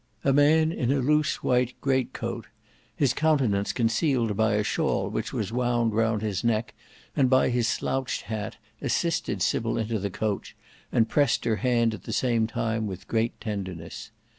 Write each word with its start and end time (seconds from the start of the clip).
A 0.23 0.33
man 0.33 0.71
in 0.71 0.91
a 0.91 0.97
loose 0.97 1.43
white 1.43 1.79
great 1.79 2.11
coat, 2.11 2.47
his 2.95 3.13
countenance 3.13 3.71
concealed 3.71 4.35
by 4.35 4.53
a 4.55 4.63
shawl 4.63 5.11
which 5.11 5.31
was 5.31 5.51
wound 5.53 5.93
round 5.93 6.23
his 6.23 6.43
neck 6.43 6.73
and 7.15 7.29
by 7.29 7.49
his 7.49 7.67
slouched 7.67 8.23
hat, 8.23 8.57
assisted 8.81 9.43
Sybil 9.43 9.77
into 9.77 9.99
the 9.99 10.09
coach, 10.09 10.55
and 10.91 11.07
pressed 11.07 11.45
her 11.45 11.57
hand 11.57 11.93
at 11.93 12.05
the 12.05 12.13
same 12.13 12.47
time 12.47 12.87
with 12.87 13.07
great 13.07 13.39
tenderness. 13.39 14.09